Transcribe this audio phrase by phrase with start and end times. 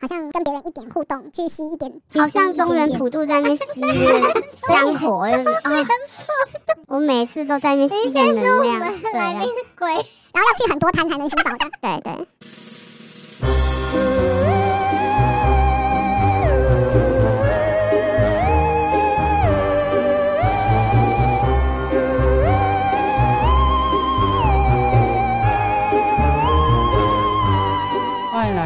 [0.00, 3.82] 好像跟别人一点互动，去吸一点，好像中原普渡在那吸
[4.56, 5.70] 香火，就是啊，
[6.88, 12.26] 我每次都在那吸点能量， 对，来宾是鬼，然后要去很多摊才能吸到的，对对。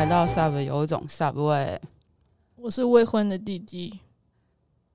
[0.04, 1.80] 来到 Sub 有一种 Sub 味，
[2.56, 4.00] 我是未婚的弟弟。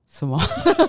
[0.06, 0.40] 什么？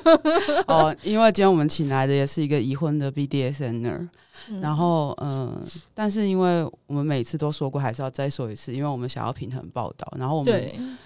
[0.68, 4.08] 哦，因为今天我们请来的也是一个已婚的 BDSNer，
[4.49, 5.62] 嗯、然后嗯、呃，
[5.96, 10.08] 但是因为我们每次都说过，还是要再说一次，因为我们想要平衡报道。
[10.16, 10.98] 然后我们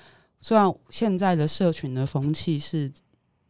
[0.41, 2.91] 虽然现在的社群的风气是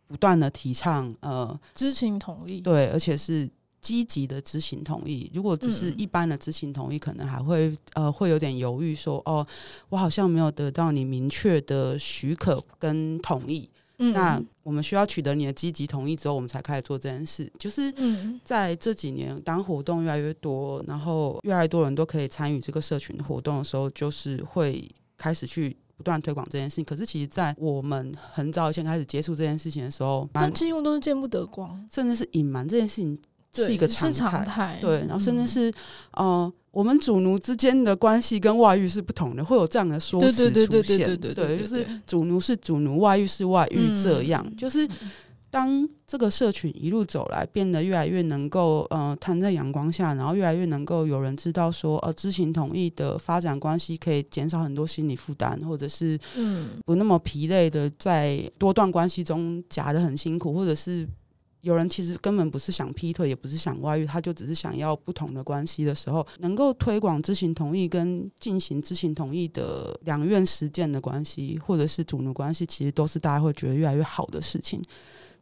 [0.05, 3.49] 不断的提倡呃知情同意，对，而且是。
[3.85, 9.45] 积极的知情同意，如果只是一般的知情同意，嗯、可能还会呃会有点犹豫说，说哦，
[9.89, 13.69] 我好像没有得到你明确的许可跟同意。
[13.99, 17.47] 嗯、那我们需要取得你的积极同意之后，我们才开始做这件事。
[17.59, 17.93] 就是
[18.43, 26.83] 在这几年，当活动越来越多，然后越来越多人都可以参与这个社群活动的时候，就是会开始去不断推广这件事情。
[26.83, 33.17] 可是，其实，在我们很早以前开始接触这件事情的时候，但几乎都是见不得光，甚至是隐瞒这件事情。
[33.55, 34.11] 是一个常
[34.43, 35.73] 态，对，嗯、然后甚至是，
[36.11, 44.87] 呃，我们主奴之间的关系跟外遇是不同的，会有这样的说辞出现，对对对对对对，对，就是主奴是主奴，外遇是外遇，这样，嗯、就是
[45.49, 61.07] 当这个社群一路走来，变得越来越能够，呃，摊在阳光下，然后越来越能够有人知道说，呃，知情同意的发展关系可以减少很多心理负担，或者是，嗯，不那么疲累的在多段关系中夹得很辛苦，或者是。
[61.65, 74.79] 有人其实根本不是想劈腿，也不是想外遇，他就只是想要不同的关系的时候，能够推广知情同意跟进行知情同意的两院实践的关系，或者是主奴关系，其实都是大家会觉得越来越好的事情。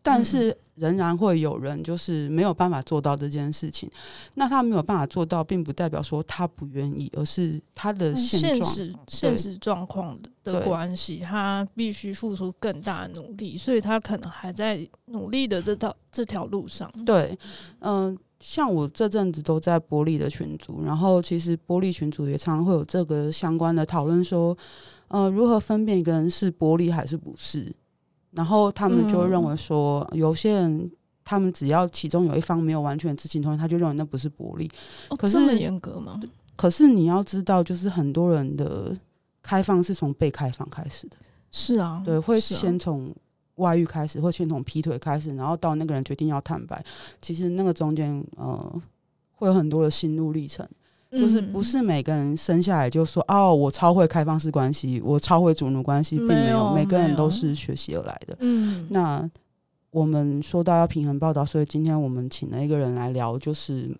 [0.03, 3.89] 但是仍然会有人就是没有办法做到这件事情。
[4.35, 16.91] 那他没有办法做到，并不代表说他不愿意，而是他的现状、现实、现实状况的关系，他必须付出更大的努力，所以他可能还在努力的这条这条路上。
[17.05, 17.37] 对，
[17.79, 24.57] 嗯、呃，像我这阵子都在玻璃的群组，然后其实玻璃群组也常常会有这个相关的讨论，说，
[25.07, 27.73] 呃，如何分辨一个人是玻璃还是不是？
[28.35, 30.91] 然后他们就认为说，嗯、有些人
[31.23, 34.69] 他们只要其中有一方没有完全知情同意，他就认为那不是不利。
[35.09, 36.19] 哦、可是这么严格吗？
[36.55, 38.95] 可是你要知道，就是很多人的
[39.41, 41.17] 开放是从被开放开始的。
[41.51, 43.13] 是啊，对，会先从
[43.55, 46.83] 外遇开始，会先从劈腿开始，然后到那个人决定要坦白，
[47.21, 48.81] 其实那个中间呃
[49.31, 50.67] 会有很多的心路历程。
[51.13, 58.35] 就是不是每个人生下来就说哦，我超会开放式关系，我超会主奴关系，并没有，没有每个人都是学习而来的。
[58.39, 59.29] 嗯，那
[59.91, 63.95] 我们说到要平衡报道，所以今天我们请了一个人来聊，就是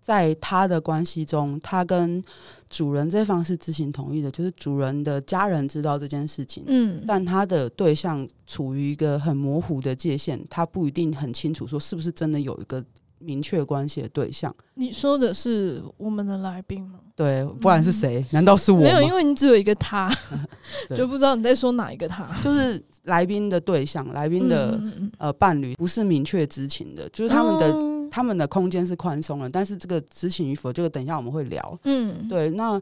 [0.00, 2.22] 在他的关系中，他跟
[2.70, 12.84] 主人这方是知情同意的，就是主人的家人知道这件事情，嗯，但他的对象处于一个很模糊的界限，他不一定很清楚说是不是真的有一个。
[13.24, 17.00] 明确关系的对象，你说的是我们的来宾吗？
[17.16, 18.20] 对，不然是谁？
[18.20, 18.80] 嗯、难道是我？
[18.80, 20.12] 没有，因为你只有一个他，
[20.96, 22.28] 就不知道你在说哪一个他。
[22.42, 24.78] 就是来宾的对象，来宾的
[25.18, 31.78] 呃伴侣不是明确知情的，就是他们的、哦、他们的空间是宽松的，但是这个知情与否，这个等一下我们会聊。
[31.84, 32.80] 嗯，对，那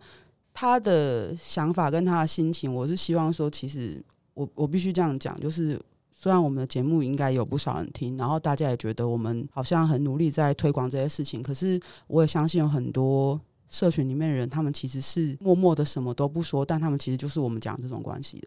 [0.54, 4.02] 他的想法跟他的心情，我是希望说，其实
[4.34, 5.80] 我我必须这样讲，就是。
[6.22, 18.46] 虽然我们的节目应该有不少人听，然后大家也觉得我们好像很努力在推广这些事情，可是我也相信有很多社群里面的人，他们其实是默默的什么都不说，但他们其实就是我们讲这种关系的。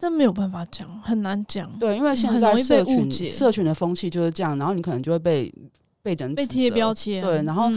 [0.00, 1.70] 这没有办法讲，很难讲。
[1.78, 5.54] 对，因为现在社群社群的风气就是这样，然后你可能就会被
[6.02, 7.22] 被整被贴标签。
[7.22, 7.70] 对，然后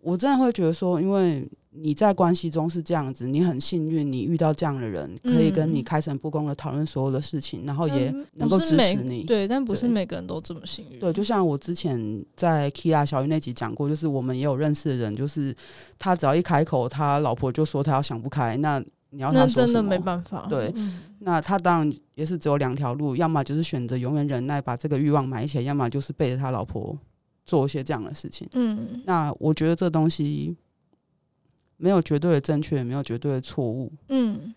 [0.00, 1.44] 我真的会觉得说，因为。
[1.76, 9.24] 你在关系中是这样子，你很幸运，你遇到这样的人，可以跟你开诚布公的讨论所有的事情，嗯、然后也能够支持你。
[9.24, 11.00] 对，但不是每个人都这么幸运。
[11.00, 15.52] 对，就像我之前在 Kira 小鱼那集讲过，就是我们也有认识的人，就是
[15.98, 18.78] 他只要一开口，他老婆就说他要想不开，那
[19.10, 20.46] 你要他说真的没办法。
[20.48, 26.96] 对，嗯、那他当然也是只有两条路，要么就是选择永远忍耐，把这个欲望埋起来，要么就是背着他老婆
[27.44, 28.48] 做一些这样的事情。
[28.54, 30.54] 嗯，那我觉得这东西。
[31.76, 34.54] 没有绝对的正确，也没有绝对的错误，嗯，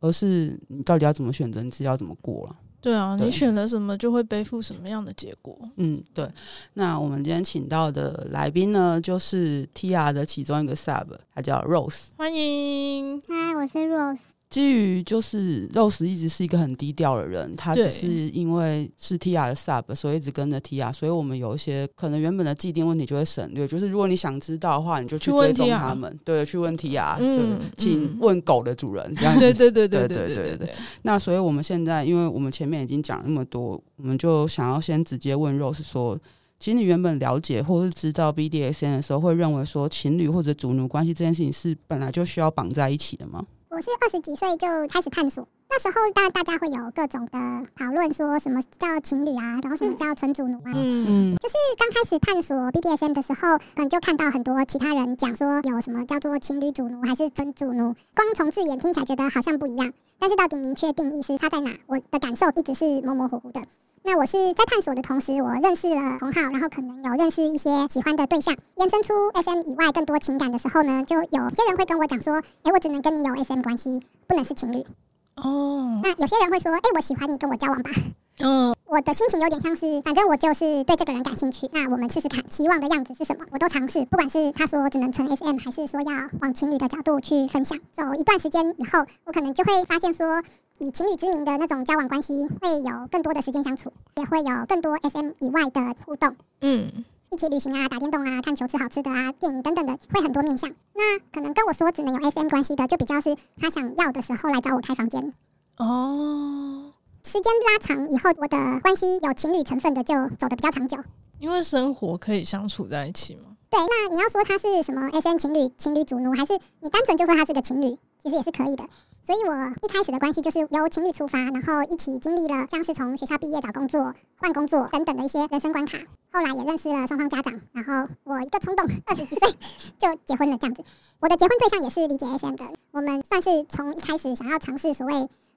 [0.00, 2.56] 而是你到底要怎么选择，你自己要怎么过了。
[2.80, 5.58] 对啊，对你选了什么，就会背负什么样的结果。
[5.76, 6.28] 嗯，对。
[6.74, 12.10] 那我们今天请到的来宾呢，就是 TIA 的其中一个 Sub，他叫 Rose。
[12.16, 14.35] 欢迎，嗨，我是 Rose。
[14.48, 23.66] 基于就是 Rose 一直是一个很低调的人，他只是因为是 Tia 的 Sub，所以一直跟着 Tia，所以我们有一些可能原本的既定问题就会省略。
[23.66, 29.12] 就是如果你想知道的话，你就去追踪他们，对，去问 Tia，就请问狗的主人。
[29.14, 30.74] 对对对对对对对对。
[31.02, 36.16] 那所以我们现在，因为我们前面已经讲那么多，我们就想要先直接问 Rose 说：，
[36.60, 43.44] 其实你原本了解或是知道 BDSN 的时候，会认为说情侣或者主奴关系这件事情是本来就需要绑在一起的吗？
[43.68, 51.34] 我是二十几岁就开始探索，那时候当然大家会有各种的讨论，说什么叫情侣啊，然后什么叫纯主奴啊，嗯。
[51.34, 63.60] 嗯，就是刚开始探索 BDSM 的时候，可能就看到很多其他人讲说有什么叫做情侣主奴还是纯主奴，光从字眼听起来觉得好像不一样，但是到底明确定义是他在哪，我的感受一直是模模糊糊的。
[64.06, 74.86] 那我是在探索的同时，我认识了同好，然后可能有认识一些喜欢的对象，延伸出 SM 以外更多情感的时候呢，就有些人会跟我讲说，哎，我只能跟你有 SM 关系，不能是情侣。
[75.34, 76.00] 哦。
[76.04, 77.90] 那有些人会说，哎，我喜欢你，跟我交往吧。
[78.38, 78.74] 嗯。
[78.86, 87.78] 我的心情有点像是，反正我就是对这个人感兴趣，那我们试试看，期望的样子是什么，我都尝试，不管是他说只能纯 SM，还是说要往情侣的角度去分享。
[87.92, 90.42] 走一段时间以后，我可能就会发现说。
[90.78, 96.36] 以情侣之名的那种交往关系，会有更多的时间相处，也会有更多 SM 以外的互动。
[96.60, 96.90] 嗯，
[97.30, 100.70] 一起旅行啊，打电动啊，看球吃好吃的啊，电影等等的，会很多面向。
[100.92, 105.32] 那可能跟我说只能有 SM 关系的，就比较是他想要的时候来找我开房间。
[105.78, 106.85] 哦，
[107.26, 110.96] 时间拉长以后，我的关系有情侣成分的，就走得比较长久。
[111.40, 113.56] 因为生活可以相处在一起吗？
[113.68, 118.84] 对，那你要说他是什么 SM 情侣、情侣主奴，还是你单纯就说他是个情侣，其实也是可以的。
[119.24, 119.52] 所以，我
[119.82, 125.98] 一开始的关系就是由情侣出发，然后一起经历了像是从学校毕业找工作、换工作等等的一些人生关卡。
[126.32, 129.50] 后来也认识了双方家长，然后我一个冲动， 二十几岁
[129.98, 130.84] 就结婚了这样子。
[131.18, 135.12] 我的结婚对象也是理解 SM 的，我们算是从一开始想要尝试所谓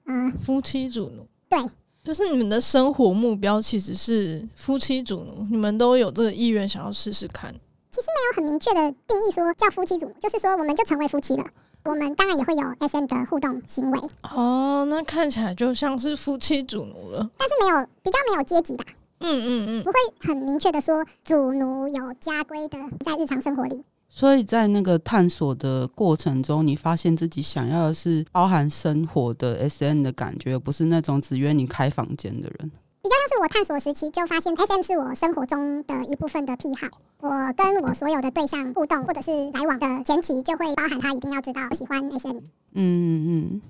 [0.06, 1.28] 呃夫妻主奴。
[1.50, 1.58] 对，
[2.02, 7.52] 就是你们的生活目标其实是夫妻主奴，你们都有这个意愿想要试试看。
[7.90, 11.44] 其实没有很明确的定义说叫夫妻主奴，就是说我们就成为夫妻了。
[11.84, 18.84] 我们当然也会有 SM 的互动行为哦，那看起来就像是夫妻主奴了，但是没有比较没有阶级吧？
[19.18, 23.82] 嗯嗯嗯，不会很明确的说主奴有家规的在日常生活里。
[24.12, 32.70] 所以在那个探索的过程中，你发现自己想要的是包含生活的 S N 的感觉，而不是那种只约你开房间的人。
[33.02, 36.88] 比较像是我探索时期就发现 SM 是我生活中的一部分的癖好。
[37.20, 42.38] 我跟我所有的对象互动或者是来往的前期，就会包含他一定要知道我喜欢 SM。
[42.74, 43.62] 嗯嗯，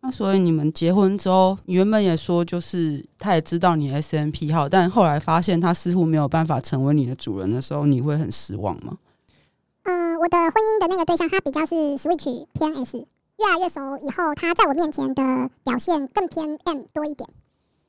[0.00, 8.96] 那所以你们结婚之后，你原本也说就是他也知道你 SM 癖好，但后来发现他似乎没有办法成为你的主人的时候，你会很失望吗？
[9.88, 17.30] 嗯、呃，我的婚姻的那个对象，他比较是 Switch 偏 S，越来越熟以后，他在我面前的表现更偏 M 多一点。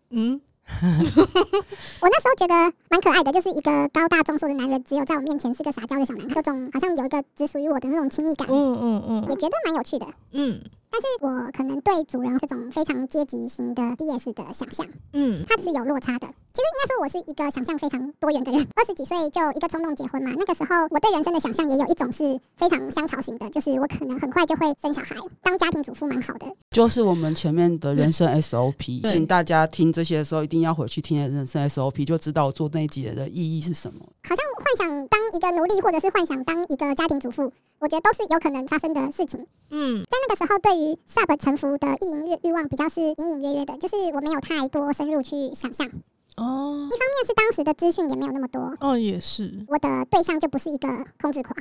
[0.09, 0.39] 嗯。
[0.79, 8.47] 我那时候觉得蛮可爱的，就是一个高大壮硕的男人，只有在我面前是个撒娇的小男孩，各种好像有一个只属于我的那种亲密感。
[8.49, 10.07] 嗯嗯嗯，也觉得蛮有趣的。
[10.31, 10.59] 嗯。
[10.91, 16.27] 但是我可能对主人这种非常阶级型的 DS 的想象，嗯，它是有落差的。
[16.51, 18.67] 其实应该说，我是一个想象非常多元的人。
[18.75, 26.47] 二十几岁就一个冲动结婚嘛，那个时候我对人生的想象也有一种是非常香草型的，就是我可能很快就会生小孩，当家庭主妇蛮好的。
[26.71, 33.99] 就是我们前面的人生 SOP，请大家听这些的时候一定要回去听人生 SOP，就知道我做那一集的意义是什么。
[34.23, 37.51] 好像幻想当一个奴隶，或者是幻想当一个家庭主妇。
[37.79, 39.47] 我觉得都是有可能发生的事情。
[39.69, 45.87] 嗯，在那个时候，对于 Sub 臣服的意淫欲欲望比较是隐隐约约的，就是我没有太多深入去想象。
[46.35, 48.75] 哦，一方面是当时的资讯也没有那么多。
[48.81, 49.65] 哦，也是。
[49.69, 50.87] 我的对象就不是一个
[51.21, 51.55] 控制狂。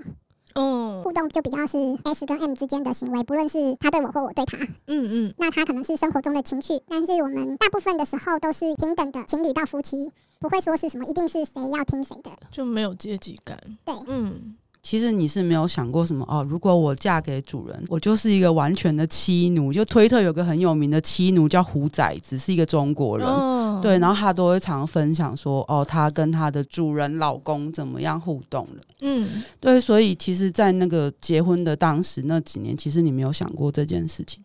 [0.61, 4.59] 嗯，互动就比较是 S 跟 M 之间的行为，不论是他对我或我对他。
[4.59, 5.35] 嗯嗯。
[5.39, 10.11] 那他可能是生活中的情绪，但是我们大部分的时候都是平等的情侣到夫妻，
[10.41, 13.57] 不会说是什么一定是谁要听谁的，就没有阶级感。
[13.85, 14.57] 对，嗯。
[14.89, 16.43] 其实你是没有想过什么哦？
[16.49, 19.71] 如果我嫁给主人，我就是一个完全的妻奴。
[19.71, 28.83] 就推特有个很有名的妻奴叫虎崽子，是一个中国人，哦、对，然后他都会常分享说哦，他跟他的主人老公怎么样互动了。
[29.03, 29.29] 嗯，
[29.61, 34.43] 对，所以其实，在那个结婚的当时那几年，其实你没有想过这件事情。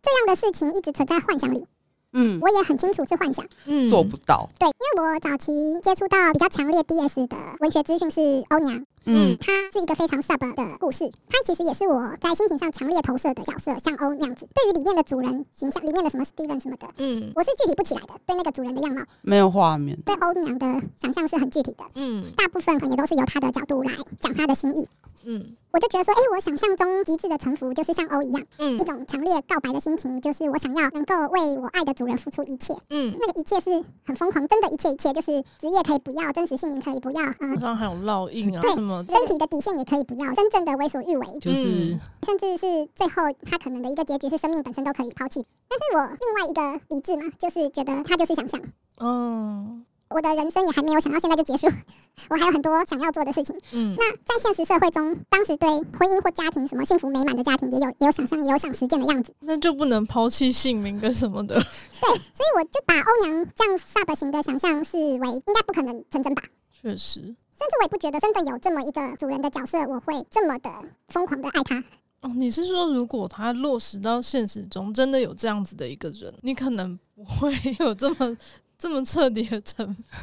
[0.00, 1.66] 这样的事情一直存在幻想里。
[2.14, 4.48] 嗯，我也很清楚是幻想，嗯，做不到。
[4.58, 5.52] 对，因为我早期
[5.82, 14.46] 接触到比较强烈 DS 的文学资讯是欧娘，嗯，她是一个非常 Sub 的故事，她其实也是我在心情上强烈投射的角色，像欧那样子。
[14.54, 19.02] 对于里面的主人形象，里面的什么 Steven 什么的，嗯，我是具体不起来的，对那个主人的样貌。
[19.22, 19.98] 没有画面。
[20.06, 20.66] 对欧娘的
[21.02, 24.86] 想象是很具体的，嗯，大部分可能也都是由她的角度来讲她的心意。
[25.26, 25.56] 嗯。
[25.72, 45.44] 我就觉得说，哎、欸，我想象中极致的臣服就是像欧一样，嗯，一种强烈告白的心情，就是我想要能够为我爱的主人付出一切，嗯，那个一切是很疯狂，真的一切一切，就是职业可以不要，真实姓名可以不要，嗯，身上还有烙印啊，对，身体的底线也可以不要，真正的为所欲为，就是，甚至是最后他可能的一个结局是生命本身都可以抛弃。
[45.68, 48.60] 但是我另外一个理智嘛，就是觉得他就是想象，
[49.00, 49.84] 嗯。
[50.08, 51.66] 我的人生也还没有想到现在就结束，
[52.30, 53.58] 我还有很多想要做的事情。
[53.72, 59.34] 嗯，那在现实社会中，当时对婚姻或家庭什么幸福美满的家庭也有也有想象，也有想实践的样子。
[59.40, 61.54] 那就不能抛弃姓名跟什么的。
[62.00, 66.42] 对，所以我就把欧娘这样 sub 型的想象视为应该不可能成真吧。
[66.80, 70.70] 确实，甚至我也不觉得真的有这么一个主人的角色，我会这么的
[71.08, 71.82] 疯狂的爱他。
[72.20, 78.36] 哦，你是说如果他落实到现实中，真的有这样子的一个人，你可能不会有这么。
[78.84, 79.78] 这么彻底的惩
[80.10, 80.18] 罚，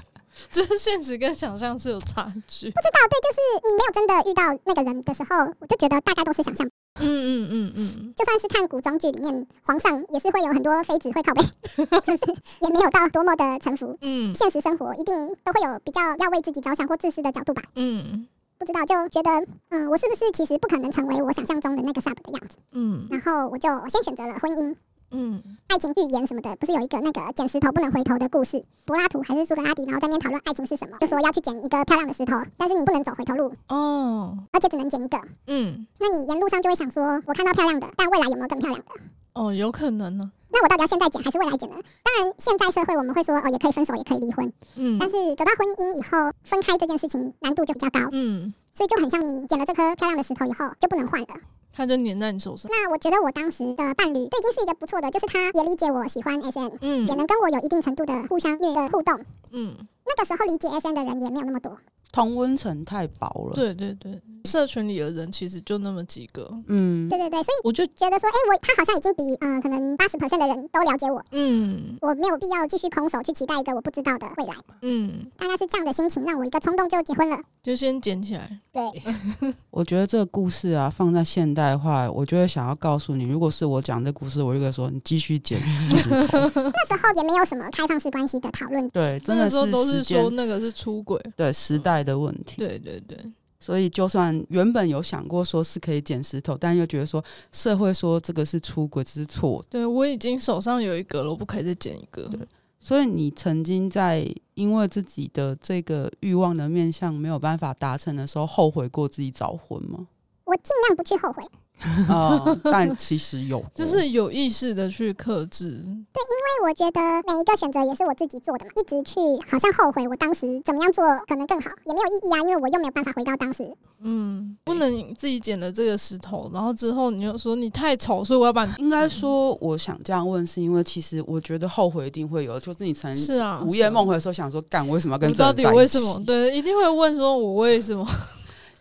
[0.51, 2.69] 就是现实跟想象是有差距。
[2.69, 6.69] 不知道，对，就是你没有真的遇到那个人的时候，我就觉得大概都是想象。
[6.99, 11.41] 嗯嗯嗯嗯，就算是看古装剧里面，皇上也是会有很多妃子会靠背，
[12.05, 12.19] 就是
[12.61, 13.97] 也没有到多么的臣服。
[14.01, 17.63] 嗯，现实生活一定都会有比较要为自己着想或自私的角度吧。
[17.73, 18.27] 嗯，
[18.59, 19.31] 不知道，就觉得，
[19.69, 22.57] 嗯，我是不是其实不可能成为我想象中的那个 sub 的样子？
[22.73, 24.75] 嗯，然后我就我先选择了婚姻。
[25.11, 28.63] 嗯，爱情寓言什么的，不是有一个那个捡石头不能回头的故事？
[28.85, 35.17] 柏拉图还是苏格拉底，然后在那边讨论爱情是什么，就说要去捡一个漂亮的石头，但是你不能走回头路哦，而且只能捡一个。
[35.47, 38.85] 嗯，那你沿路上就会想说，我看到漂亮的，但未来有没有更漂亮的？
[39.33, 40.31] 哦，有可能呢。
[40.53, 41.75] 那我到底要现在捡还是未来捡呢？
[42.03, 44.51] 当然，现在社会我们会说，哦，也可以分手，也可以离婚。
[44.75, 47.99] 嗯，但是走到婚姻以后，分开这件事情难度就比较高。
[48.11, 51.27] 嗯，所以就很像你捡了这颗漂亮的石头以后，就不能换了。
[51.73, 52.69] 他就黏在你手上。
[52.71, 59.19] 那我觉得我当时的伴侣，这已经是一个不错的，就是他也理解我喜欢 SM，嗯，也能跟我有一定程度的互相虐的互动，
[59.51, 59.75] 嗯，
[60.05, 61.77] 那个时候理解 SM 的人也没有那么多。
[62.11, 63.53] 同温层太薄了。
[63.55, 66.51] 对对对，社群里的人其实就那么几个。
[66.67, 71.23] 嗯，对对对，所以我就觉得说，哎、欸，我他好像已经比嗯、呃、可能八十 percent 的人都了解我。
[71.31, 74.53] 嗯，我没有必要继续空手去期待一个我不知道的未来。
[74.81, 78.59] 嗯，大概是这样的心情让我一个冲动就结婚了，就先捡起来。
[78.73, 78.83] 对，
[79.71, 85.61] 我觉得这个故事啊，放在现代化，我就会想要告诉你，如果是我讲这故事，我就会说你继续捡。
[85.89, 88.89] 那时候也没有什么开放式关系的讨论。
[88.89, 91.17] 对，真的时候都是说那个是出轨。
[91.37, 92.00] 对，时代。
[92.03, 93.17] 的问题，对对对，
[93.59, 99.63] 所以就算原本有想过说是可以捡石头，但又觉得说社会说这个是出轨，这是错。
[99.69, 102.23] 对，我已经手上有一个了，我不可以再捡一个。
[102.29, 102.39] 对，
[102.79, 110.07] 所以你曾经在因为自己的这个欲望的面向没有办法达成的时候，后悔过自己早婚吗？
[110.45, 111.43] 我尽量不去后悔。
[112.09, 115.69] 哦，但其实有，就是有意识的去克制。
[115.69, 119.19] 对，因为我觉得每一个选择也是我自己做的嘛，一直去
[119.49, 123.63] 好像后悔我当时怎么样做可能更好，也没有意义啊，因为我又没有办法回到当时。
[124.03, 128.71] 嗯，不能自己捡了这个石头，然后之后你又说你太丑，所以我要把你。
[128.79, 135.31] 应该说，我想这样问，是因为其实我觉得后悔一定会有，就是你曾是啊午夜梦回的时候想说，干为什么要跟？
[135.33, 136.23] 到底为什么？
[136.25, 138.07] 对，一定会问说，我为什么？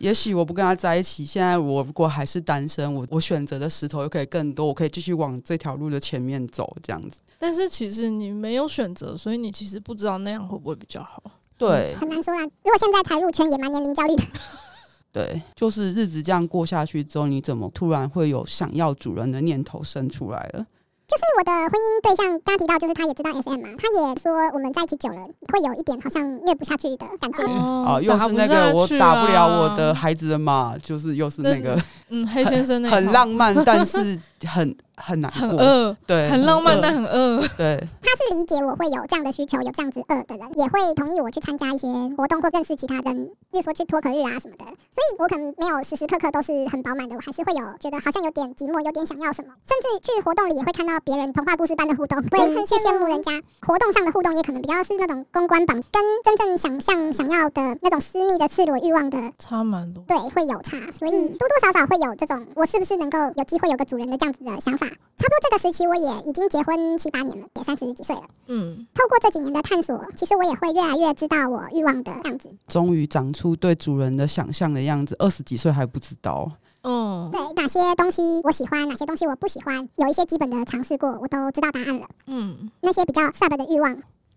[0.01, 7.21] 也许我不跟他在一起，现在我如果还是单身，我我选择的石头又可以更多，我可以继续往这条路的前面走，这样子。
[7.37, 11.21] 但是其实你没有选择，所以你其实不知道那样会不会比较好。
[11.57, 12.41] 对，很难说啦。
[12.41, 14.23] 如果现在才入圈，也蛮年龄焦虑的。
[15.13, 20.65] 对，就是日子这样过下去之后，你怎么突然会有想要主人的念头生出来了？
[21.11, 27.43] 就是我的婚姻对象，刚刚提到，就是他也知道 SM 嘛，他也说我们在一起久了，会有一点好像虐不下去的感觉。
[27.43, 31.77] 哦，又是那个我打不了我的孩子的嘛，就是又是那个
[32.11, 34.75] 嗯，黑先生那个很浪漫， 但是很。
[35.03, 37.75] 很难过，很饿，对，很浪漫，但很饿，对。
[38.03, 44.65] 他是理解我会有这样的需求，有这样子饿的人，也会同意我去参加一些活动或认识其他人，例如说去脱壳日啊什么的。
[44.93, 49.49] 所以我可能没有时时刻刻都是很饱满的，我还是会有觉得好像有点寂寞，有点想要什么。
[49.65, 53.41] 甚至去活动里也会看到别人童话故事般的互动，会很羡慕人家。
[53.65, 60.03] 活动上的互动也可能比较是那种公关榜，跟真正想象想要的那种私密的赤裸欲望的差蛮多。
[60.07, 64.87] 对，会有差，所以多多少少会有这种我是不是能够有机会有个主人的这样子的想法。
[64.87, 68.23] 差不多这个时期，我也已经结婚七八年了，也三十几岁了。
[68.47, 72.49] 嗯，透过这几年的探索，其实我也会越来越知道我欲望的样子。
[72.67, 76.51] 终于长出对主人的想象的样子，二十几岁还不知道。
[76.83, 82.07] 嗯，对，哪些东西我喜欢，哪些东西我不喜欢，有一些基本的尝试过，我都知道答案了。
[82.25, 83.95] 嗯，那些比较 sub 的欲望，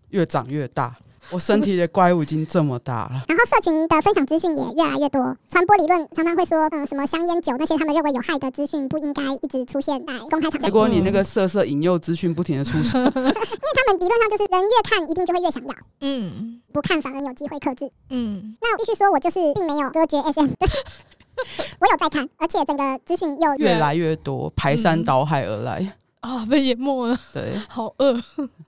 [0.09, 0.95] 越长越大。
[1.31, 5.35] 我身体的怪物已经这么大了，然后社群的分享资讯也越来越多。
[5.49, 10.59] 传播理论常常会说，嗯，什么香烟酒那些他们认为有害的资讯不应该一直出现在公开场合。
[10.59, 18.55] 结果你那个色色引诱资讯不停的出现，因为他们理论上就是人越看一定就会越想要，嗯，不看反而有机会克制，嗯。
[18.61, 20.51] 那我必须说，我就是并没有隔绝 SM。
[21.79, 25.79] 我有在看，而且整个资讯又越来越多，排山倒海而来。
[25.81, 25.93] 嗯
[26.25, 27.15] 啊，被淹没了。
[27.31, 28.13] 对， 好饿。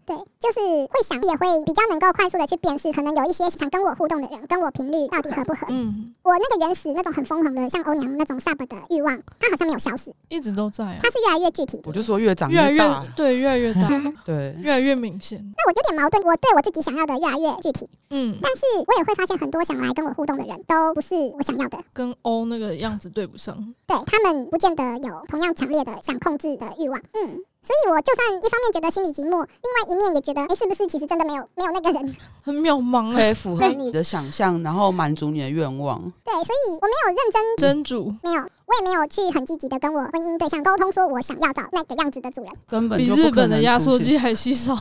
[0.05, 5.65] 对，就是会想，也会比较能够快速的去辨识，可能有一些想跟我互动的人，跟我频率到底合不合。
[5.71, 10.99] 嗯，我那个原始那种很疯狂的，像欧娘那种 sub 的欲望，它好像没有消失，一直都在啊。
[11.01, 11.81] 它是越来越具体。
[11.85, 13.89] 我就说越长越大，越来越对，越来越大，
[14.23, 15.39] 对， 越来越明显。
[15.57, 17.89] 那我有点矛盾，我对我自己想要的越来越具体。
[18.11, 23.73] 嗯，但是我也会发现很多想来跟我互动的人都不是我想要的，跟欧那个样子对不上。
[23.87, 27.01] 对，他们不见得有同样强烈的想控制的欲望。
[27.13, 27.43] 嗯。
[27.67, 32.15] 所以，我就算一方面觉得心里寂寞，另外一面也觉得，哎、欸，是不是其实真的没有没有那个人？
[32.41, 35.99] 很渺茫，可以符合你的想象，然后满足你的愿望。
[36.23, 44.73] 对，所以我没有认真真主，没有，我也没有去很积极的跟我婚姻对象沟通，说我想要找那个样子的主人，根本比日本的压缩机还稀少，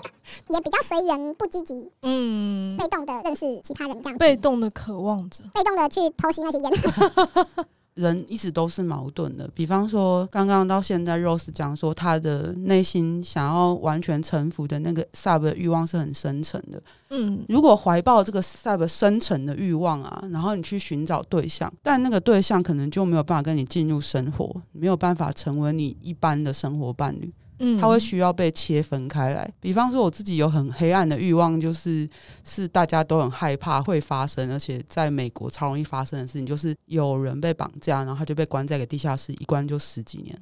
[0.50, 6.70] 也比较随缘，不积极，嗯，被动的认识其他人这样，被动的渴望着，被动的去偷袭那些烟。
[7.94, 16.82] 人一直都是矛盾的，比方说，刚刚到现在，Rose 讲说，他的内心想要完全臣服的那个 Sub 的欲望是很深沉的。
[17.10, 27.32] 嗯，如果怀抱这个 Sub 深沉的欲望啊，然后你去寻找对象，但那个对象可能就没有办法跟你进入生活，没有办法成为你一般的生活伴侣。
[27.66, 29.50] 嗯，他会需要被切分开来。
[29.58, 32.06] 比方说，我自己有很黑暗的欲望，就是
[32.44, 40.38] 是大家都很害怕会发生，而且在美国超容易发生的事情，就是有人被绑架，然后他就被关在一个地下室，一关就十几年。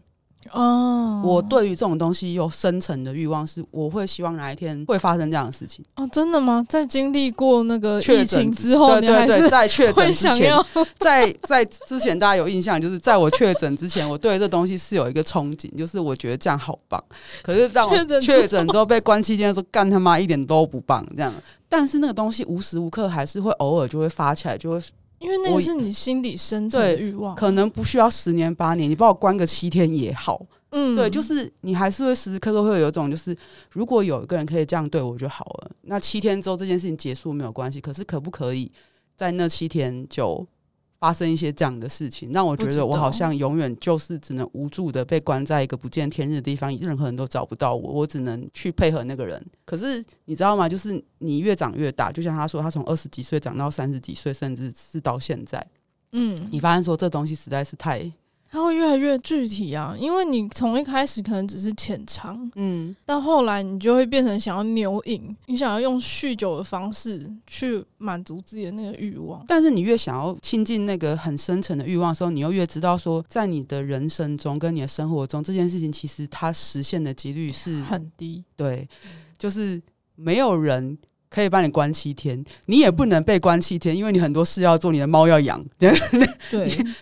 [0.50, 5.84] 哦，我对于这种东西有深层的欲望，是我会希望哪一天会发生这样的事情。
[5.94, 6.64] 哦，真的吗？
[6.68, 10.54] 在经历过那个疫情之后，对对对，在确诊之前，
[10.98, 17.02] 在在之前，大家有印象，就是在我确诊之前，我对这东西是有一个憧憬，就是我觉得这样好棒。
[17.42, 21.32] 可是当我确诊之后被关七天的时候，干他妈一点都不棒，这样。
[21.68, 24.82] 但是那个东西无时无刻还是会偶尔就会发起来，就会。
[25.22, 30.44] 因为那个是你心底深层的欲望，可能不需要十年八年，你把我关个七天也好。
[30.74, 33.36] 嗯，对，就是你还是会时时刻刻会有一种，就是
[33.70, 35.70] 如果有一个人可以这样对我就好了。
[35.82, 38.72] 那七天之后这件事情结束没有关系，可是可不可以
[39.14, 40.46] 在那七天就
[41.02, 49.44] 发生一些这样的事情，让我觉得我好像永远就是只能无助的被关在一个不见天日的地方，任何人都找不到我，我只能去配合那个人。
[49.64, 50.68] 可是你知道吗？
[50.68, 55.66] 就是你越长越大，就像他说，他从二十几岁长到三十几岁，甚至是到现在，
[56.12, 58.08] 嗯，你发现说这东西实在是太。
[58.52, 69.42] 它会越来越具体啊，因为你从一开始可能只是浅尝，嗯，到后来你就会变成想要牛饮，你想要用酗酒的方式去满足自己的那个欲望。
[69.48, 78.44] 但是你越想要亲近那个很深层的欲望的时候，你又越知道说，在你的人生中跟你的生活中，这件事情其实它实现的几率是很低。
[78.54, 78.86] 对，
[79.38, 79.80] 就是
[80.14, 80.98] 没有人。
[81.32, 85.90] 可以帮你关七天，你也不能被关七天，因为你很多事要做，你的猫要养， 对，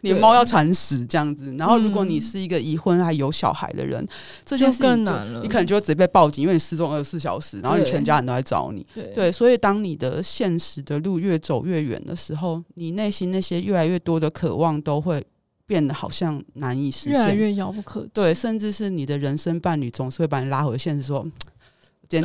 [0.03, 1.53] 你的猫要铲屎这样子。
[1.59, 4.09] 然后，如果你是一个已婚还有小孩的人，嗯、
[4.47, 5.41] 这件事更难了。
[5.43, 8.87] 你可能就会直接被报警，因为你失踪二十四小时，然后你全家人都来找你。
[8.95, 15.21] 对，对，所以当你的现实的路越走越远的时候，你内心那些越来越多的渴望都会
[15.67, 18.11] 变得好像难以实现，越来越遥不可及。
[18.15, 21.27] 对，甚至是你的人生伴侣总是会把你拉回现实，说。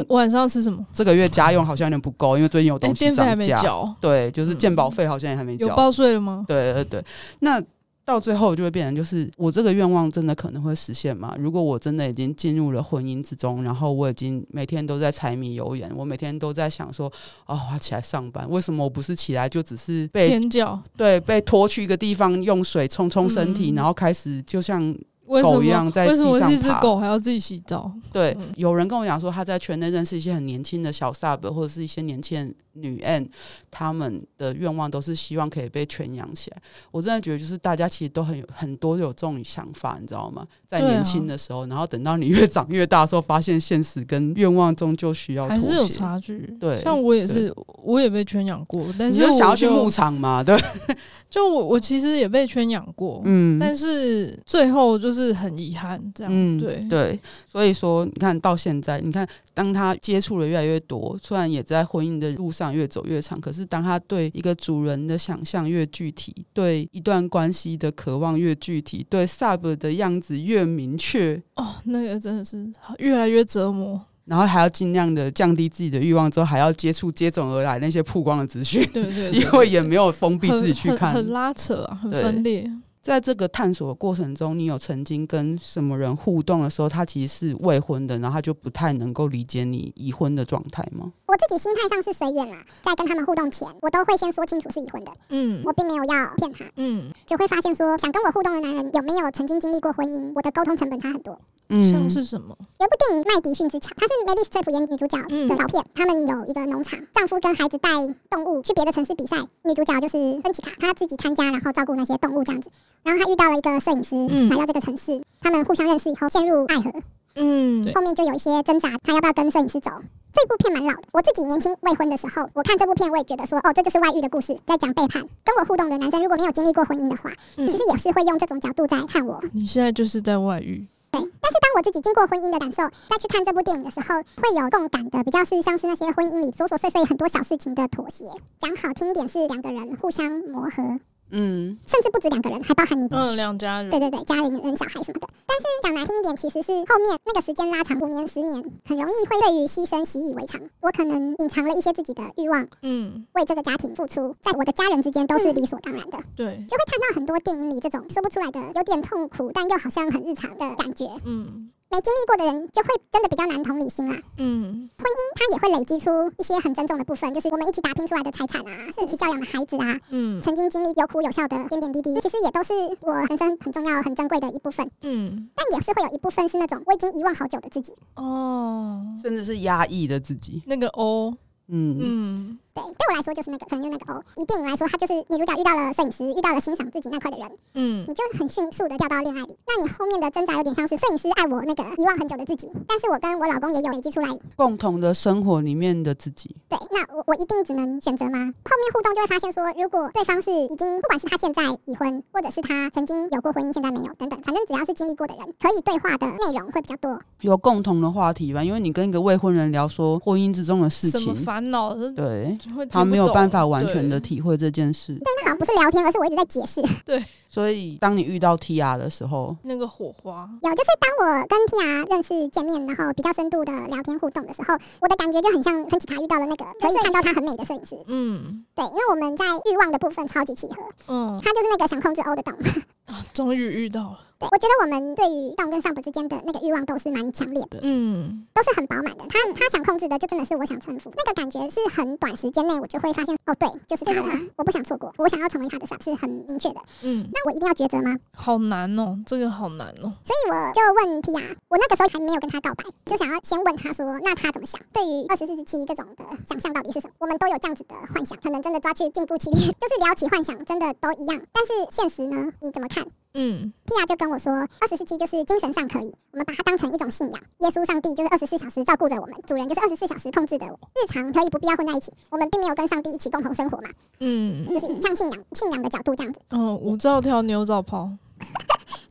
[0.09, 0.85] 晚上要吃什么？
[0.91, 3.61] 这个月家用好像有点不够，因为最近有东西涨价。
[4.01, 5.67] 对，就是健保费好像也还没缴。
[5.67, 6.43] 有报税了吗？
[6.47, 7.03] 对对对。
[7.39, 7.61] 那
[8.03, 11.35] 到最后就会变成，就是我这个愿望真的可能会实现吗？
[11.39, 17.07] 如果我真的已经进入了婚姻之中，然后我已经每天都在柴米油盐，我每天都在想说，
[17.47, 20.79] 哦，我要起来上班，为什么我不是起来就只是被天脚？
[20.95, 24.95] 对，被拖去一个地方用水冲冲身体，嗯、然后开始就像。
[25.25, 26.31] 狗一样在地上爬。
[26.31, 27.91] 为什么是一只狗还要自己洗澡？
[28.11, 32.55] 对，有人跟我讲说，他在圈内认识一些很年轻的小 sub，或者是一些年轻人。
[32.75, 33.29] 女 N，
[33.71, 36.57] 他们的愿望都是希望可以被圈养起来。
[36.91, 40.45] 我真的觉得，就是大家其实都很有很多有这种想法，你知道吗？
[40.67, 46.39] 在年轻的时候，啊、然后等到你 越长越大的时候，发现现实跟愿望终究需要还是有差距。
[46.59, 50.43] 对，像我也是，我也被圈养过，但是你就想要去牧场嘛？
[50.43, 50.59] 对，
[51.29, 56.31] 就我我其实也被圈养过，嗯，但是最后就是很遗憾这样。
[56.33, 62.64] 嗯、对对，所以说你看到现在，你看当他接触的越来越多，虽然也在婚姻的路上。
[62.73, 74.01] 越走越长，可是当他对一个主人的想象越具体，对一段关系的渴望越具体，对 sub 的样子越明确，哦，那个真的是越来越折磨。
[74.25, 82.67] 然后还要尽量的降低自己的欲望，之后还要接触接踵而来那些曝光的资讯，对对，对对，因为也没有封闭自己去看，很，很，很拉扯啊，很分裂。
[83.05, 91.13] 在这个探索的过程中，你有曾经跟什么人互动的时候，他其实是未婚的，然后他就不太能够理解你已婚的状态吗？
[91.27, 95.11] 我我自己心态上是随缘啦，在跟他们互动前，我都会先说清楚是已婚的。
[95.27, 96.63] 嗯，我并没有要骗他。
[96.77, 101.37] 嗯，就会发现说，想跟我互动的男人有没有曾经经历过婚姻，我的沟通成本差很多。
[101.67, 102.55] 嗯，像是什么？
[102.79, 105.83] 有部电影《麦迪逊之桥》，它是梅丽史翠普演女主角的老片。
[105.83, 107.89] 嗯、他们有一个农场，丈夫跟孩子带
[108.29, 112.69] 动物去别的城市比赛，女主角就是芬奇卡，她自己看家，然后照顾那些动物这样子。
[113.05, 116.91] 然后他遇到了一个摄影师，嗯、来到这个城市，他们互相认识以后陷入爱河。
[117.35, 119.91] 嗯，后面就有一些挣扎，他要不要跟摄影师走？
[120.33, 125.21] 这部片蛮老的，我自己年轻未婚的时候，我看这部片，我也觉得说，哦，这就是外遇的故事，在讲背叛。
[125.43, 129.39] 跟我互动的男生，如果没有经历过婚姻的话，嗯、其实也是会用这种角度在看我。
[129.53, 130.83] 你现在就是在外遇。
[131.11, 134.07] 对，但是当我自己经过婚姻的感受，再去看这部电影的时候，
[134.41, 138.25] 会有共感的，比较是像是那些婚姻里琐琐碎碎很多小事情的妥协。
[138.59, 140.99] 讲好听一点，是两个人互相磨合。
[141.31, 145.27] 嗯，甚至不止两个人，还包含你的嗯两家人，对对对，家里人跟小孩什么的。
[145.47, 150.61] 但是讲难听一点，其实是后面那个时间拉长五年、十年，很容易会对于牺牲习以为常。
[150.81, 156.17] 我可能隐藏了一些自己的欲望，嗯，为这个家庭付出，在我的家人之间都是理所当然的。
[156.17, 161.05] 嗯、对，就会看到很多电影里这种说不出来的、有点痛苦，但又好像很日常的感觉。
[161.25, 161.71] 嗯。
[161.95, 164.21] 没经历过的人就会真的比较难同理心啦。
[164.35, 174.85] 嗯，婚姻它也会累积出一些很珍重的部分，就是我们一起打拼出来的财产啊，是一起教养的孩子啊，嗯，曾经经历有苦有笑的点点滴滴，其实也都是我人生很重要、很珍贵的一部分。
[175.03, 180.61] 嗯，但也是会有一部分是那种我已经遗忘好久的自己哦，甚至是压抑的自己。
[180.65, 181.33] 那个哦，
[181.69, 182.59] 嗯嗯。
[182.75, 184.21] 对，对我来说就是那个，可能就那个哦。
[184.35, 189.57] 以电影来说，他就是女主角遇到了摄影师，遇到了欣赏自己那块的人，嗯，你就很迅速的掉到恋爱里。
[189.65, 196.53] 那你后面的挣扎有点像是摄影师爱我那个遗忘很久的自己，但是我跟我老公也有累积出来共同的生活里面的自己。
[196.67, 198.39] 对，那我我一定只能选择吗？
[198.65, 208.61] 后面互动就会发现说，如果对方是已经，不管是他现在已婚，或者是他曾经有过婚姻，现在没有等等，反正只要是经历过的人，可以对话的内容会比较多，有共同的话题吧。
[208.61, 211.95] 因为你跟一个未婚人聊说婚姻之中的事情，什么烦恼？
[212.15, 212.57] 对，
[212.89, 213.65] 他没有办法。
[213.65, 216.81] 完全的体会这件事，但他好像不是聊天，而是我一直在解释。
[217.03, 217.23] 对，
[217.55, 227.95] 所以当你遇到 Tia 的时候，那个火花有，就是当我跟 Tia 认识、见面，然后比较深度的聊天互动的时候，我的感觉就很像芬奇卡遇到了那个可以看到她很美的摄影师。
[228.07, 230.75] 嗯，对，因为我们在欲望的部分超级契合。
[231.07, 232.53] 嗯，他就是那个想控制 O 的洞。
[233.07, 234.19] 啊，终于遇到了。
[234.37, 239.23] 对，我觉得我们对于动跟上普之间的那个欲望都是蛮强烈的，嗯，都是很饱满的。
[239.29, 246.81] 他他想控制的就真的是我想臣服，那个感觉是很短时间内我就会发现，哦，对，就是他，我不想错过，我想要成为他的，是很明确的。
[247.03, 248.17] 嗯，那我一定要抉择吗？
[248.33, 250.11] 好难哦，这个好难哦。
[250.23, 254.81] 所以我就问 Tia，我那个时候还没有跟他告白，就想要先问他说，那他怎么想？
[254.91, 257.13] 对于二十四十七这种的想象到底是什么？
[257.19, 262.51] 我们都有这样子的幻想，可能真的抓去禁锢起点， 就是聊起幻想真的都一样，但是现实呢？
[262.61, 263.05] 你怎么看？
[263.37, 267.41] 嗯，Pia 就跟我说，二十世纪就是精神上可以，我们把它当成一种信仰。
[267.59, 272.13] 耶稣上帝就是二十四小时照顾着我们，主人就是二十四小时控制着我，日常可以不必要混在一起。
[272.29, 273.89] 我们并没有跟上帝一起共同生活嘛，
[274.21, 276.39] 嗯，就是像信仰信仰的角度这样子。
[276.51, 278.09] 嗯，五照跳，牛照跑。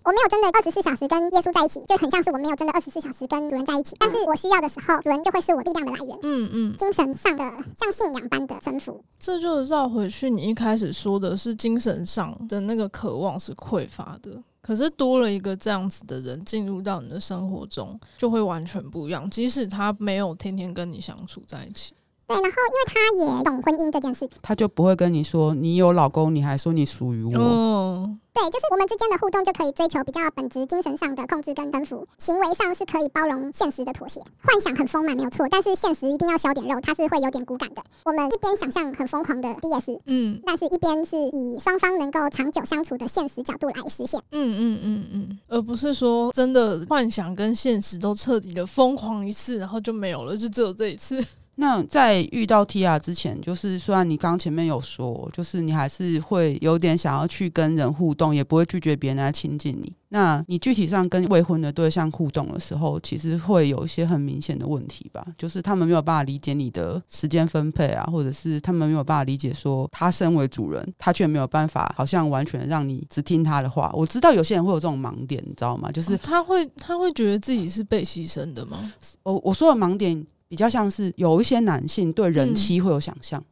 [0.05, 3.97] 我没有真的二十四小时跟耶稣在一起，就很像是我没有真的二十四小时跟主人在一起。
[3.99, 6.19] 但是我需要的时候，主人就会是我力量的来源。
[6.23, 7.43] 嗯嗯，精神上的
[7.81, 9.03] 像信仰般的征服。
[9.19, 19.29] 这就绕回去，你一开始说的是精神上的那个渴望是匮乏的，可是多了一个这样子的人进入到你的生活中，就会完全不一样。
[19.31, 21.95] 即使他没有天天跟你相处在一起。
[22.27, 27.33] 对，然后因为他也懂婚姻这件事，他就不会跟你说你有老公，你还说你属于我。
[27.37, 34.21] 嗯对，就是我们之间的互动就可以追求比较本质精神上的控制跟征服，行为上是可以包容现实的妥协。
[34.43, 37.83] 幻想很丰满没有错，但是现实一定要削点肉，它是会有点骨感的。
[38.05, 44.21] 我们一边想象很疯狂的 DS，嗯，但是一边是以双方能够长久相处的现实角度来实现。
[44.33, 51.25] 嗯嗯嗯嗯，而不是说真的幻想跟现实都彻底的疯狂一次，然后就没有了，就只有这一次。
[51.57, 59.93] 那在遇到 Tia 之前，就是虽然你刚前面有说，就是你还是会有点想要去跟人互动，也不会拒绝别人来亲近你。
[60.09, 65.27] 那你具体上跟未婚的对象互动的时候，其实会有一些很明显的问题吧？
[65.37, 73.90] 就是他们没有办法理解你的时间分配啊，或者是他们没有办法理解说，他身为主人，他却没有办法，好像完全让你只听他的话。
[73.93, 75.90] 我知道有些人会有这种盲点，你知道吗？
[75.90, 78.93] 就是他会他会觉得自己是被牺牲的吗？
[79.23, 80.25] 我我说的盲点。
[80.55, 83.43] 比较像是有一些男性对人妻会有想象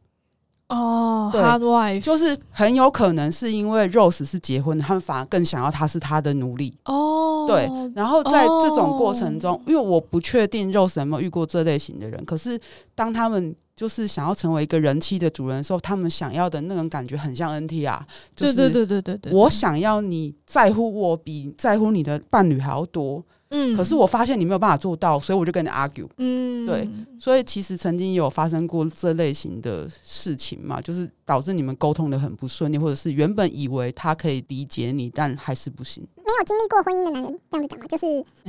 [0.69, 7.45] 哦，对，hard wife 就是很有可能是因为 Rose 是结婚的，他们反而更想要他是他的奴隶哦。
[7.45, 12.57] 对，然后在这种过程中，因为我不确定 Rose 有没有遇过这类型的人，可是
[12.95, 17.99] 当他们就是想要成为一个人妻的主人的时候，他们想要的那种感觉很像 NTR，
[18.33, 23.21] 就是对对对对对，我想要你在乎我比在乎你的伴侣还要多。
[23.55, 26.89] 嗯，可是我发现你没有办法做到，所以我就跟你 argue，嗯，对，
[27.19, 36.03] 所以其实曾经有发生过这类型的事情嘛，就是导致你们沟通的很不顺利，或者是原本以为他可以理解你，但还是不行。
[36.25, 38.05] 没有经历过婚姻的男人这样子讲嘛，就是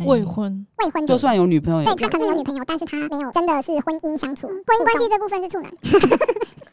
[0.07, 5.71] 未婚，未婚就算有女朋友，对他可能有女朋友，但是他没有真的是婚姻相处，婚姻关系这部分是处男。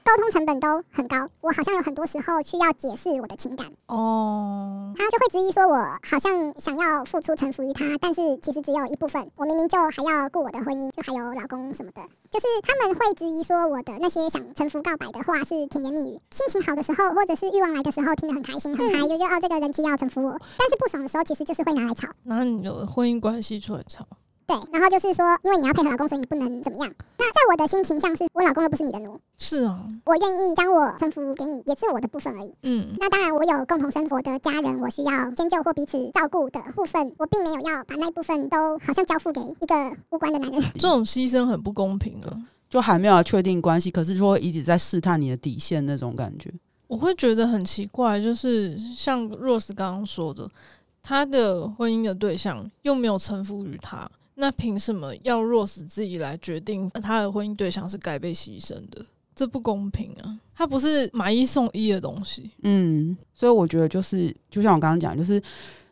[0.03, 3.67] 沟通成本都很高，我好像有很多时候需要解释我的情感。
[3.85, 24.05] 哦，他就会质疑说，我好像想要付出臣服于他，但是其实只有一部分，我明明就还要顾我的婚姻，就还有老公什么的，就是他们会质疑说我的那些想臣服告白的话是甜言蜜语，心情好的时候或者是欲望来的时候听得很开心很嗨，就觉得哦这个人妻要臣服我，但是不爽的时候其实就是会拿来吵，拿你的婚姻关系出来吵。
[24.45, 26.93] 对，然后就是说，因为你要配合老公，所以你不能怎么样。
[27.17, 29.17] 那在我的心情像是，我老公又不是你的奴。
[29.37, 32.53] 是啊，我愿意将我臣服给你，也是我的部分而已。
[32.63, 40.61] 嗯，那当然，我有共同生活的家人，我需要迁就或彼此照顾的部分，我并没有要把那一部分都好像交付给一个无关的男人。
[40.73, 42.35] 这种牺牲很不公平啊！
[42.69, 46.51] 就还没有确定关系，可是说一直在试探你的底线那种感觉，
[46.87, 48.21] 我会觉得很奇怪。
[48.21, 50.49] 就是像 Rose 刚刚说的，
[51.03, 54.09] 他的婚姻的对象又没有臣服于他。
[54.35, 59.05] 那凭什么要 Rose 自己来决定他的婚姻对象是该被牺牲的？
[59.35, 60.37] 这不公平啊！
[60.53, 62.51] 他不是买一送一的东西。
[62.63, 65.41] 嗯，所以我觉得就是，就像我刚刚讲，就是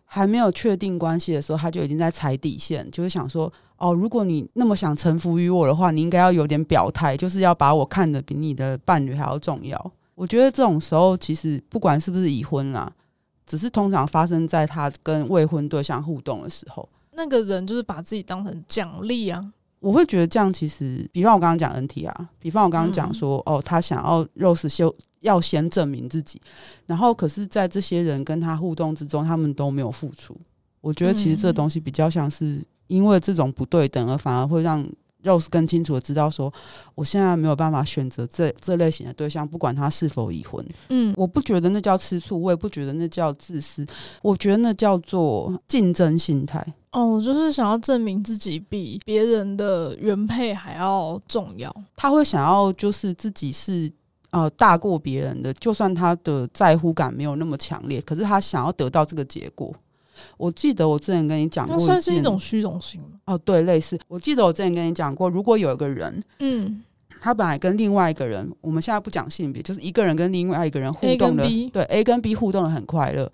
[0.04, 9.92] 还没有确定关系的时候，他就已经在踩底线，就是想说，哦，如果你那么想臣服于我的话，你应该要有点表态，就是要把我看得比你的伴侣还要重要。
[10.16, 12.92] 我觉得这种时候，其实不管是不是已婚啦，
[13.50, 16.88] 只是通常发生在他跟未婚对象互动的时候。
[17.14, 19.46] 那个人就是把自己当成奖励啊！
[19.80, 26.40] 我会觉得这样其实，比方我刚刚讲 NT 啊，比方我刚刚讲说，嗯、哦，他想要 Rose 修要先证明自己，
[26.86, 30.38] 然后可是，在这些人跟他互动之中，他们都没有付出。
[30.80, 34.88] 我觉得其实这东西比较像是因为这种不对等，而反而会让。
[35.24, 36.52] Rose 更清楚的知道说，
[36.96, 40.66] 我现在没有办法选择这这类型的对象，不管他是否已婚。
[40.90, 43.86] 嗯，我不觉得那叫吃醋，我也不觉得那叫自私，
[44.22, 46.66] 我觉得那叫做竞争心态。
[46.92, 51.74] 哦，就是想要证明自己比别人的原配还要重要。
[51.96, 53.92] 他会想要就是自己是
[54.32, 59.72] 呃大过别人的，就算他的在乎感没有那么强烈，可是他想要得到这个结果。
[60.38, 63.38] 我记得我之前跟你讲过，那算是一种虚荣心哦。
[63.40, 64.00] 对，类似。
[64.08, 66.82] 我记得我之前跟你讲过，如果有一个人，嗯，
[67.20, 73.32] 他本来跟另外一个人，我们现在不讲性别，就是一个人跟另外一个人互动的，对，A 跟 B 互动的很快乐，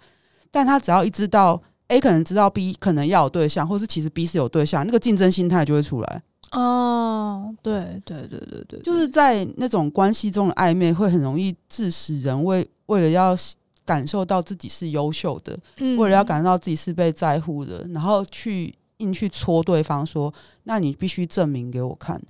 [0.52, 6.24] 但他只要一知道 A 可能知道 B 可能要有对象，或是其实 B 是有对象，那个竞争心态就会出来。
[6.52, 13.38] 哦，对对对对对，就是在那种关系中的暧昧，会很容易致使人为为了要。
[13.86, 22.22] 感受到自己是优秀的，嗯，为了要感受到自己是被在乎的，然后去硬去戳对方说：“那你必须证明给我看。”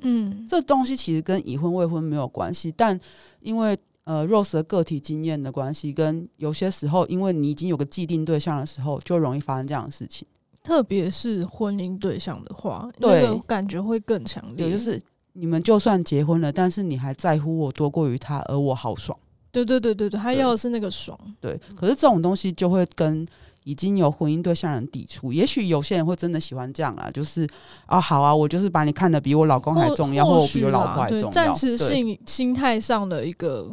[0.00, 2.98] 嗯，这东西其实跟已婚未婚没有关系，但
[3.40, 10.26] 因为呃 Rose 的个体经验的关系，跟有些时候因为你已经有个既定对象的时候，就容易发生这样的事情。
[10.62, 14.70] 特别是婚姻对象的话，对，那个感觉会更强烈。
[14.70, 15.00] 就是
[15.32, 19.16] 你们就算结婚了，但是你还在乎我多过于他，而我好爽。
[19.64, 21.18] 对对对对对，他要的是那个爽。
[21.40, 23.26] 对，对，可是这种东西就会跟
[23.64, 25.32] 已经有婚姻对象人抵触。
[25.32, 27.48] 也许有些人会真的喜欢这样啊，就是
[27.86, 31.30] 啊，好啊，我就是把你看得比我老公还重要，或，或我比我老婆还重要。
[31.30, 33.70] 暂时性心态上的一个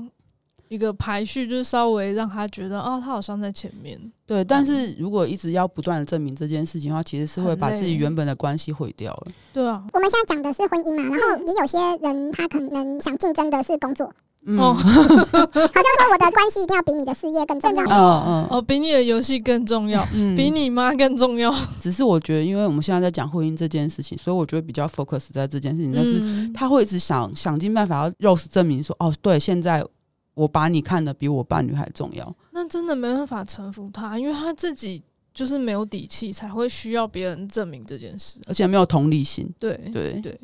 [0.69, 3.99] 一个排序，就是稍微让他觉得啊，他好像在前面。
[4.25, 9.27] 对，但是如果一直要不断的证明这件事情的话，其实是会把自己原本的关系毁掉了。
[9.53, 14.11] 对啊，我们现在讲的是婚姻嘛，然后也有些人他可能想竞争的是工作。
[14.45, 17.83] 嗯， 好像说我的关系一定要比你的事业更重要。
[17.85, 21.53] 哦哦，哦，比你的游戏更重要，嗯、比你妈更重要。
[21.79, 29.85] 只是我觉得，因为我们现在在讲婚姻这件事情，所以我觉得比较 focus 在这件事情，但是他会一直想想尽办法要 Rose 证明说，哦，对，现在
[30.33, 32.35] 我把你看得比我伴侣还重要。
[32.51, 35.01] 那真的没办法臣服他，因为他自己
[35.33, 39.49] 就是没有底气，才会需要别人证明这件事，而且没有同理心。
[39.57, 40.37] 对对对。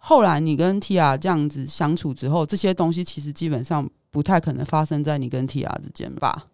[0.00, 6.46] 后来你跟 Tia 这样子相处之后，这些东西其实基本上不太可能发生在你跟 Tia 之间吧？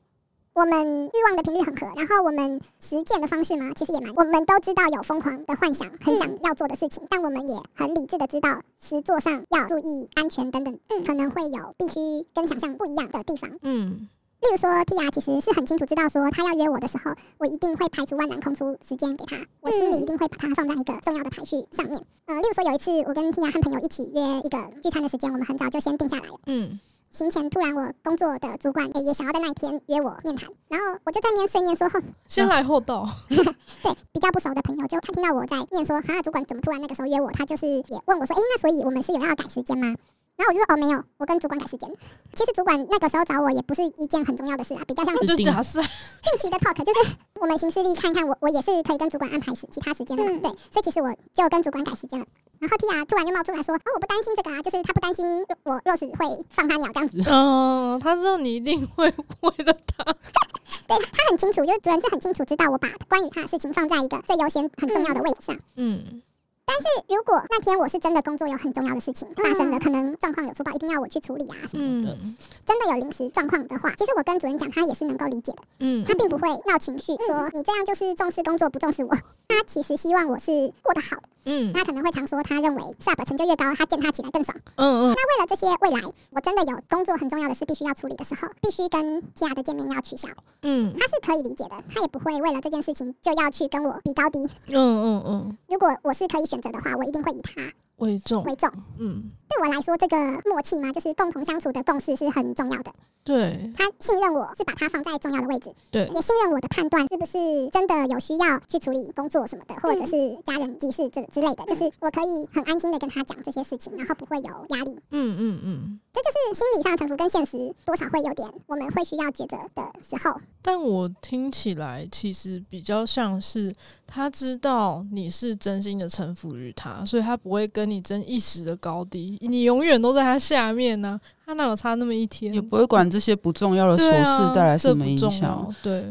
[0.53, 4.13] 我们欲望的频率很合，然后我们实践的方式嘛，其实也蛮……
[4.15, 13.51] 我们都知道有疯狂的幻想，很想要做的事情，但我们也很理智的知道实作上要注意安全等等，可能会有必须跟想象不一样的地方。
[13.63, 14.09] 嗯。
[14.41, 22.01] 例如说，Tia 其实是很清楚知道，说他要约我的时候，我一定会排除万难空出时间给他，我心里一定会把他放在一个重要的排序上面。
[22.27, 26.39] 呃，例如说有一次，我跟 Tia 和朋友一起约一个聚餐的时间，我们很早就先定下来了。
[26.47, 26.79] 嗯，
[27.11, 31.89] 行前突然我工作的主管也想要在那一天约我面谈，然后我就在那边碎念说，
[32.29, 33.09] 先来后到。
[33.29, 37.33] 对，比较不熟的朋友就他听到我在念说，哈，主管怎么突然那个时候约我？
[37.33, 39.97] 他就是也问我说，哎、欸，那所以我们是有要改时间吗？
[40.37, 41.89] 然后我就说，哦，没有，我跟主管改时间。
[42.35, 45.47] 其实主管那个时候找我也不是一件很重要的事啊，比较像是定
[46.39, 50.31] 期的 talk，就是我们行事历看一看，我我也是可以跟主管安排时其他时间的嘛。
[50.43, 52.27] 对，所以其实我就跟主管改时间了。
[52.59, 55.27] 然后 Tia 突然就冒出来说，哦，我不担心这个啊，就是他不担心
[55.65, 57.31] 我若是会放他鸟这样子。
[57.31, 59.07] 哦，他知道你一定会
[59.41, 60.05] 为了他，
[60.87, 65.59] 对他很清楚，就是主人是很清楚知道我把关于他的事情放在一个最优先、很重要的位置上。
[65.77, 66.23] 嗯。
[66.67, 72.19] 但是如果那天我是真的工作有很重要的事情发生了，可能状况有出报，一定要我去处理啊什么的。
[72.67, 75.59] 真的有临时状况的话，其实我跟主任讲，他也是能够理解的。
[75.79, 79.17] 嗯，他并不会闹情绪，说你这样就是重视工作不重视我。
[79.49, 81.29] 他其实希望我是过得好的。
[81.49, 84.59] 嗯，他可能会常说，他认为 Sub 成就越高，他见他起来更爽。
[84.75, 85.15] 嗯嗯。
[85.15, 90.29] 那为了这些未来，我真的有工作很重要的事必须要处理的时候，必须跟 Tia 的见面要取消。
[90.63, 94.41] 嗯，他是可以理解的，他也不会为了这件事情就要去跟我比高低。
[94.67, 95.59] 嗯嗯嗯。
[95.69, 98.71] 如果我是可以选择的话，我一定会以他为重为重。
[98.99, 102.93] 嗯，对我来说，这个默契嘛，就是共同相处的共识是很重要的。
[103.25, 107.33] 对，他信任我是把他放在重要的位置，对，也信任我的判断是不是
[107.73, 114.97] 真的有需要去处理工作什么的，或者是家人急事这之类的，嗯、就是我可以很安心的跟他讲这些事情，然后不会有压力。
[115.11, 120.41] 嗯嗯嗯，这就是心理上的臣服跟现实多少会有点我们会需要抉择的时候。
[120.63, 123.75] 但我听起来其实比较像是
[124.07, 131.45] 他知道你是真心的臣服于他，所以他不会跟你争一时的高低，你永远都在他下面呢、啊。
[131.45, 132.53] 他哪有差那么一天？
[132.55, 135.73] 也不会管这些不重要的琐事带来什么影响。
[135.83, 136.05] 对，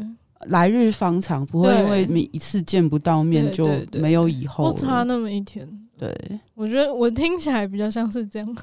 [0.46, 4.72] 来日方长，不会因为你一次见不到面就没有以后。
[4.72, 5.68] 不差那么一天。
[5.98, 6.14] 对，
[6.54, 8.56] 我觉得我听起来比较像是这样。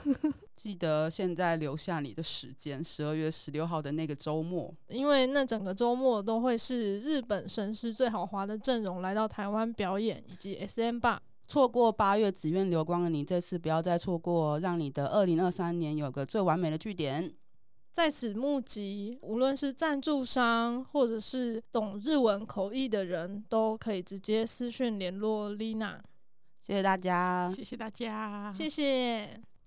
[0.63, 11.21] 记得现在留下你的时间，十二月十六号的那个周末，因为那整个周末都会是日本神师最豪华的阵容来到台湾表演，以及 SM 吧。
[11.45, 17.33] 错过八月只愿流光的你，这次不要再错过，让你的二零二三年有个最完美的据点。
[17.91, 25.97] 在此募集，无论是赞助商或者是懂日文口译的人，都可以直接私讯联络 Lina。
[26.65, 29.27] 谢谢大家，谢谢大家，谢谢。